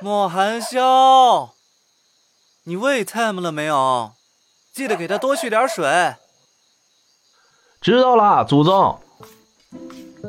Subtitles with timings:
[0.00, 1.54] 莫寒萧，
[2.62, 4.12] 你喂 Time 了没有？
[4.72, 6.14] 记得给他多续点水。
[7.80, 9.00] 知道了，祖宗。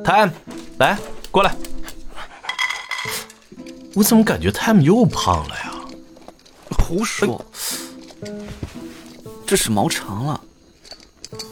[0.04, 0.32] Time，
[0.80, 0.98] 来
[1.30, 1.56] 过来。
[3.94, 5.72] 我怎么感觉 Time 又胖了呀？
[6.80, 7.46] 胡说，
[9.46, 10.42] 这是毛长了。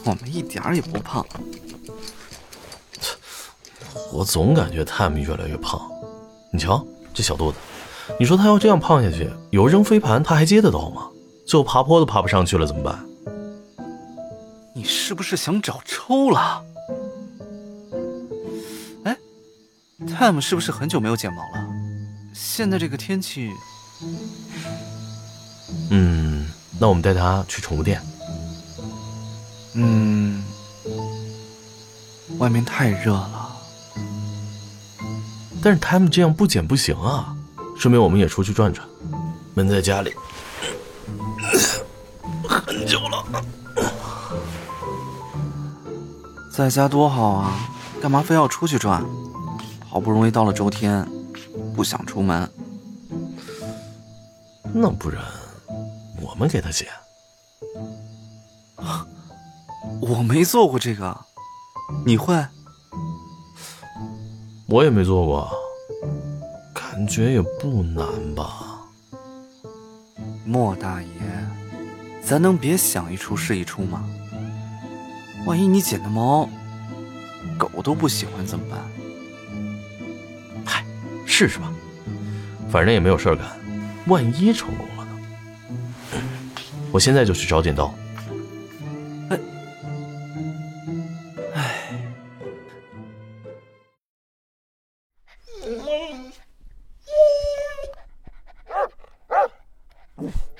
[0.04, 1.24] 我们一点儿也不胖。
[4.12, 5.88] 我总感觉 Time 越来越胖。
[6.52, 7.58] 你瞧这小肚子，
[8.18, 11.08] 你说他要这样胖下去，有扔飞盘他还接得到吗？
[11.46, 13.04] 最后爬坡都爬不上去了怎么办？
[14.74, 16.62] 你是不是想找抽了？
[19.04, 19.16] 哎
[20.06, 21.66] ，Time 是不是很久没有剪毛了？
[22.34, 23.50] 现在这个天气……
[25.90, 28.00] 嗯，那我们带他去宠物店。
[29.74, 30.44] 嗯，
[32.38, 33.56] 外面太热了。
[35.62, 37.34] 但是 Time 这样不剪不行啊，
[37.78, 38.86] 顺便我们也出去转转，
[39.54, 40.12] 闷在家里
[42.46, 43.24] 很久了。
[46.52, 47.70] 在家多好啊，
[48.02, 49.04] 干嘛非要出去转？
[49.88, 51.08] 好不容易到了周天，
[51.74, 52.50] 不想出门。
[54.74, 55.22] 那不然，
[56.20, 56.88] 我们给他剪。
[60.00, 61.16] 我没做过这个，
[62.04, 62.34] 你会？
[64.66, 65.50] 我也没做过，
[66.98, 68.04] 感觉也不难
[68.34, 68.80] 吧？
[70.44, 71.08] 莫大爷，
[72.20, 74.04] 咱能别想一出是一出吗？
[75.46, 76.50] 万一你剪的毛，
[77.56, 78.80] 狗都不喜欢怎么办？
[80.64, 80.84] 嗨，
[81.24, 81.72] 试试吧，
[82.68, 83.46] 反正也没有事儿干，
[84.08, 86.18] 万一成功了呢？
[86.90, 87.94] 我现在就去找剪刀。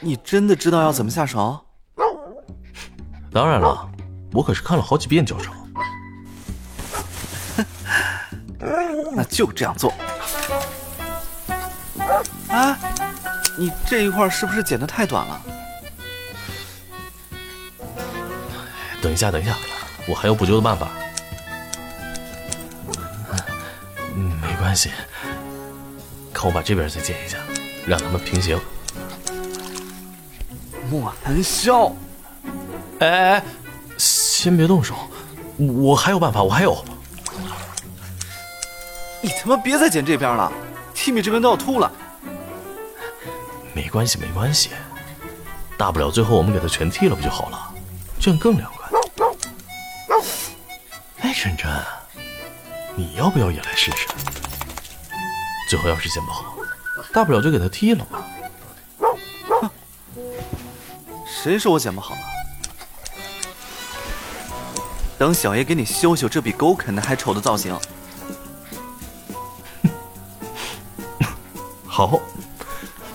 [0.01, 1.59] 你真的知道要怎么下手？
[3.33, 3.89] 当然了，
[4.33, 5.53] 我可是看了好几遍教程。
[9.15, 9.93] 那就这样做。
[12.49, 12.79] 啊，
[13.59, 15.41] 你这一块是不是剪的太短了？
[19.03, 19.57] 等一下，等一下，
[20.09, 20.89] 我还有补救的办法。
[24.15, 24.91] 嗯，没关系，
[26.33, 27.37] 看我把这边再剪一下，
[27.87, 28.59] 让他们平行。
[30.91, 31.93] 莫寒萧，
[33.01, 33.45] 哎哎哎，
[33.99, 34.95] 先别动手，
[35.59, 36.83] 我还有办法，我还有。
[39.21, 40.51] 你他妈别再剪这边了
[40.95, 41.91] ，Timmy 这边都要秃了。
[43.75, 44.71] 没关系，没关系，
[45.77, 47.75] 大不了最后我们给他全剃了不就好了，
[48.19, 48.89] 这样更凉快。
[51.21, 51.71] 哎，晨晨，
[52.97, 54.07] 你要不要也来试试？
[55.69, 56.55] 最后要是剪不好，
[57.13, 58.25] 大不了就给他剃了嘛。
[61.41, 62.21] 谁说我剪不好了？
[65.17, 67.79] 等小爷给你修修这比狗啃的还丑的造型。
[71.87, 72.21] 好，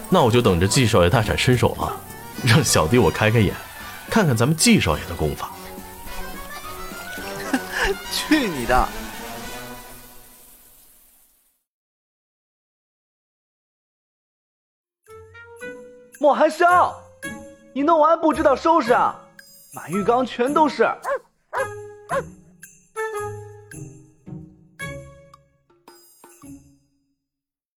[0.10, 2.00] 那我就等着季少爷大展身手了，
[2.46, 3.54] 让小弟我开开眼，
[4.10, 5.52] 看看咱们季少爷的功法。
[8.12, 8.88] 去你的！
[16.20, 17.03] 莫寒萧。
[17.74, 19.20] 你弄完不知道收拾啊！
[19.74, 20.88] 满浴缸全都是。